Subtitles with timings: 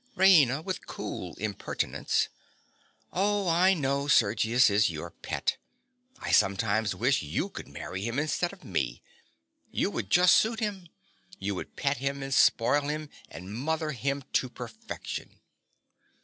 [0.15, 0.63] RAINA.
[0.63, 2.27] (with cool impertinence).
[3.13, 5.57] Oh, I know Sergius is your pet.
[6.17, 9.03] I sometimes wish you could marry him instead of me.
[9.69, 10.89] You would just suit him.
[11.37, 15.39] You would pet him, and spoil him, and mother him to perfection.